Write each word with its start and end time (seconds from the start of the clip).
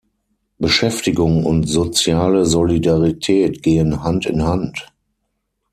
Beschäftigung 0.57 1.45
und 1.45 1.65
soziale 1.65 2.47
Solidarität 2.47 3.61
gehen 3.61 4.01
Hand 4.03 4.25
in 4.25 4.41
Hand. 4.41 4.91